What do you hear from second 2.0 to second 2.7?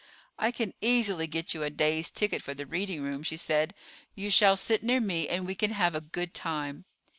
ticket for the